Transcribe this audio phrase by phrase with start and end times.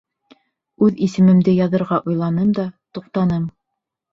[0.87, 2.67] Үҙ исемемде яҙырға уйланым да,
[2.99, 3.45] туҡтаным.